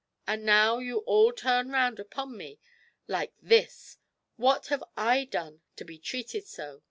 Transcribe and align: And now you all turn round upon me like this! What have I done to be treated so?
And 0.25 0.43
now 0.43 0.79
you 0.79 1.01
all 1.01 1.31
turn 1.31 1.69
round 1.69 1.99
upon 1.99 2.35
me 2.35 2.59
like 3.07 3.35
this! 3.39 3.97
What 4.35 4.65
have 4.73 4.83
I 4.97 5.25
done 5.25 5.61
to 5.75 5.85
be 5.85 5.99
treated 5.99 6.47
so? 6.47 6.79